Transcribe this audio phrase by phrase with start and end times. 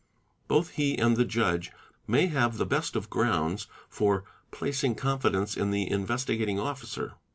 [0.47, 1.69] "Both he and the judge
[2.07, 7.13] may have the best of grounds for placing confidence in the Investigating Officer.